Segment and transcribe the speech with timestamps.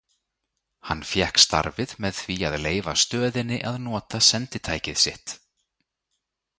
[0.89, 5.37] Hann fékk starfið með því að leyfa stöðinni að nota senditækið sitt.